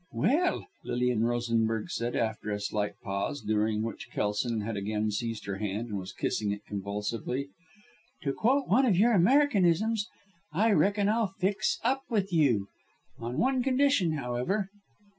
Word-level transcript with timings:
"Well!" 0.13 0.65
Lilian 0.83 1.25
Rosenberg 1.25 1.91
said 1.91 2.15
after 2.15 2.49
a 2.49 2.59
slight 2.59 2.93
pause, 3.03 3.39
during 3.39 3.83
which 3.83 4.09
Kelson 4.11 4.61
had 4.61 4.75
again 4.75 5.11
seized 5.11 5.45
her 5.45 5.57
hand 5.59 5.89
and 5.89 5.99
was 5.99 6.11
kissing 6.11 6.49
it 6.51 6.65
convulsively, 6.65 7.49
"to 8.23 8.33
quote 8.33 8.67
one 8.67 8.87
of 8.87 8.95
your 8.97 9.11
Americanisms 9.13 10.07
I 10.51 10.71
reckon 10.71 11.07
I'll 11.07 11.27
fix 11.37 11.77
up 11.83 12.01
with 12.09 12.33
you. 12.33 12.67
On 13.19 13.37
one 13.37 13.61
condition, 13.61 14.13
however." 14.13 14.69